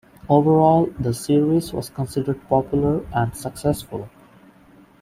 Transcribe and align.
Overall 0.27 0.87
the 0.99 1.13
series 1.13 1.71
was 1.73 1.91
considered 1.91 2.49
popular 2.49 3.05
and 3.13 3.37
successful. 3.37 4.09